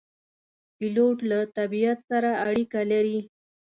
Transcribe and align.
پیلوټ 0.77 1.17
له 1.29 1.39
طبیعت 1.57 1.99
سره 2.09 2.29
اړیکه 2.47 2.79
لري. 2.91 3.19